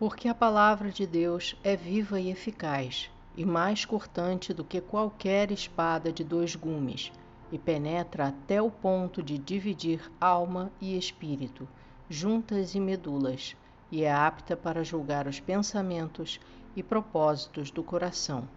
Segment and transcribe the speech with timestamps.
[0.00, 5.52] Porque a palavra de Deus é viva e eficaz, e mais cortante do que qualquer
[5.52, 7.12] espada de dois gumes,
[7.52, 11.68] e penetra até o ponto de dividir alma e espírito,
[12.08, 13.54] juntas e medulas,
[13.92, 16.40] e é apta para julgar os pensamentos
[16.74, 18.48] e propósitos do coração.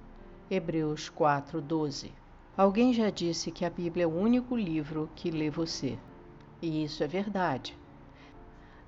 [0.49, 2.13] Hebreus 4:12.
[2.55, 5.99] Alguém já disse que a Bíblia é o único livro que lê você.
[6.61, 7.75] E isso é verdade.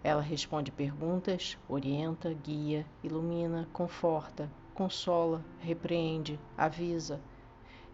[0.05, 7.19] Ela responde perguntas, orienta, guia, ilumina, conforta, consola, repreende, avisa.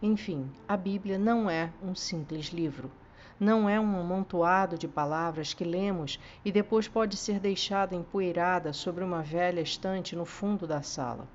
[0.02, 2.90] Enfim, a Bíblia não é um simples livro.
[3.40, 9.02] Não é um amontoado de palavras que lemos e depois pode ser deixada empoeirada sobre
[9.02, 11.26] uma velha estante no fundo da sala.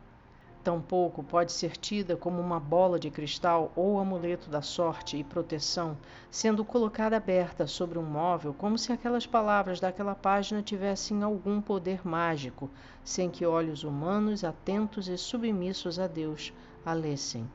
[0.68, 5.98] Tampouco pode ser tida como uma bola de cristal ou amuleto da sorte e proteção,
[6.30, 12.06] sendo colocada aberta sobre um móvel como se aquelas palavras daquela página tivessem algum poder
[12.06, 12.70] mágico,
[13.02, 16.52] sem que olhos humanos atentos e submissos a Deus
[16.86, 17.50] a lessem.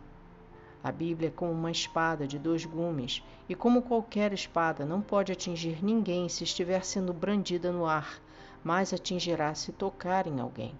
[0.82, 5.30] A Bíblia é como uma espada de dois gumes, e como qualquer espada, não pode
[5.30, 8.22] atingir ninguém se estiver sendo brandida no ar,
[8.64, 10.74] mas atingirá se tocar em alguém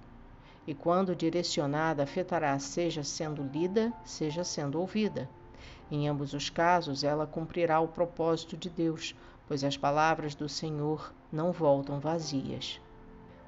[0.67, 5.29] e quando direcionada afetará seja sendo lida, seja sendo ouvida.
[5.91, 9.15] Em ambos os casos, ela cumprirá o propósito de Deus,
[9.47, 12.81] pois as palavras do Senhor não voltam vazias.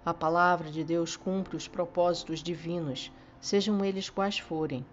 [0.04, 4.84] A palavra de Deus cumpre os propósitos divinos, sejam eles quais forem.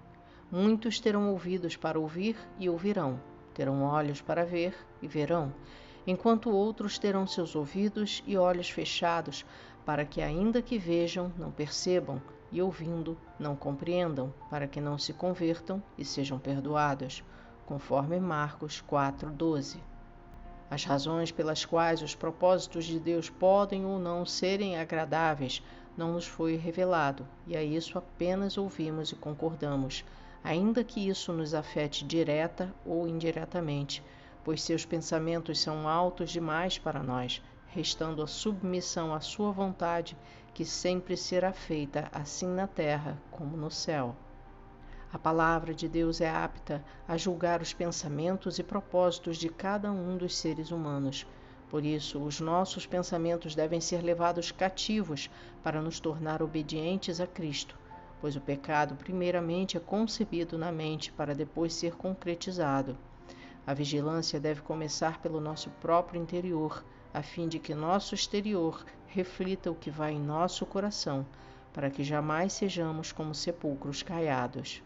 [0.50, 3.20] Muitos terão ouvidos para ouvir e ouvirão,
[3.54, 5.54] terão olhos para ver e verão,
[6.08, 9.46] enquanto outros terão seus ouvidos e olhos fechados
[9.86, 15.14] para que, ainda que vejam, não percebam, e ouvindo, não compreendam, para que não se
[15.14, 17.24] convertam e sejam perdoados,
[17.66, 19.80] conforme Marcos 4:12.
[20.70, 25.64] As razões pelas quais os propósitos de Deus podem ou não serem agradáveis
[25.98, 30.06] não nos foi revelado, e a isso apenas ouvimos e concordamos,
[30.44, 34.04] ainda que isso nos afete direta ou indiretamente,
[34.44, 37.42] pois seus pensamentos são altos demais para nós
[37.74, 40.18] restando a submissão à sua vontade,
[40.54, 44.16] que sempre será feita assim na terra como no céu.
[45.14, 50.18] A palavra de Deus é apta a julgar os pensamentos e propósitos de cada um
[50.18, 51.26] dos seres humanos.
[51.70, 55.30] Por isso, os nossos pensamentos devem ser levados cativos
[55.64, 57.78] para nos tornar obedientes a Cristo,
[58.20, 62.98] pois o pecado, primeiramente, é concebido na mente para depois ser concretizado.
[63.66, 66.84] A vigilância deve começar pelo nosso próprio interior
[67.14, 71.26] a fim de que nosso exterior reflita o que vai em nosso coração,
[71.74, 74.82] para que jamais sejamos como sepulcros caiados.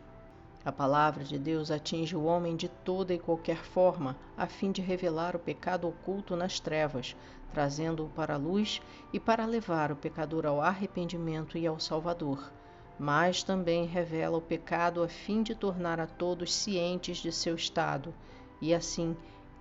[0.64, 4.82] A palavra de Deus atinge o homem de toda e qualquer forma, a fim de
[4.82, 7.16] revelar o pecado oculto nas trevas,
[7.52, 8.82] trazendo-o para a luz
[9.14, 12.52] e para levar o pecador ao arrependimento e ao Salvador.
[12.98, 18.12] Mas também revela o pecado a fim de tornar a todos cientes de seu estado,
[18.60, 19.16] e assim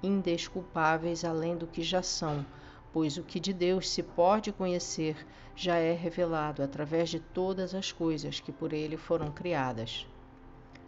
[0.05, 2.45] indesculpáveis além do que já são,
[2.93, 5.27] pois o que de Deus se pode conhecer
[5.57, 10.07] já é revelado através de todas as coisas que por ele foram criadas.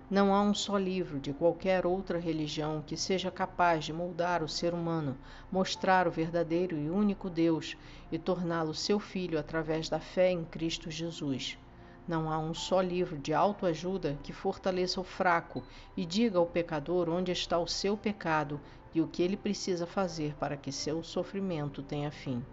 [0.09, 4.49] Não há um só livro de qualquer outra religião que seja capaz de moldar o
[4.49, 5.19] ser humano,
[5.51, 7.77] mostrar o verdadeiro e único Deus
[8.13, 11.59] e torná-lo seu filho através da fé em Cristo Jesus.
[12.09, 15.65] Não há um só livro de autoajuda que fortaleça o fraco
[15.97, 18.61] e diga ao pecador onde está o seu pecado
[18.95, 22.45] e o que ele precisa fazer para que seu sofrimento tenha fim.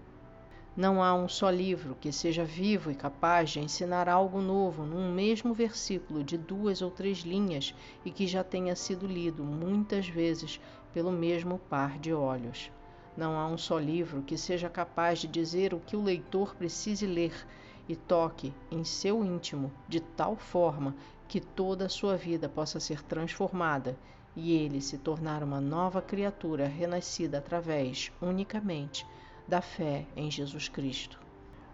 [0.75, 5.13] Não há um só livro que seja vivo e capaz de ensinar algo novo num
[5.13, 10.59] mesmo versículo de duas ou três linhas e que já tenha sido lido muitas vezes
[10.91, 12.71] pelo mesmo par de olhos.
[13.15, 17.05] Não há um só livro que seja capaz de dizer o que o leitor precise
[17.05, 17.45] ler
[17.88, 20.95] e toque em seu íntimo de tal forma
[21.27, 23.97] que toda a sua vida possa ser transformada
[24.35, 29.05] e ele se tornar uma nova criatura renascida através, unicamente,
[29.47, 31.19] da fé em Jesus Cristo.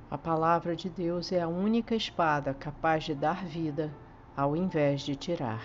[0.09, 3.93] A palavra de Deus é a única espada capaz de dar vida
[4.35, 5.63] ao invés de tirar.